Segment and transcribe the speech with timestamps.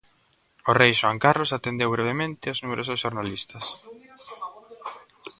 [0.69, 3.63] O Rei Xoán Carlos atendeu brevemente aos numerosos xornalistas.